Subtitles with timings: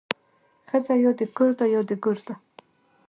[0.69, 2.35] ښځه يا د کور ده يا د ګور ده